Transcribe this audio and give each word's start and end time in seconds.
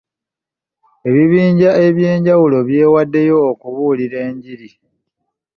Ebibinja 1.09 1.69
eby'enjawulo 1.87 2.57
byewaddeyo 2.67 3.37
okubuulira 3.51 4.17
enjiri. 4.27 4.69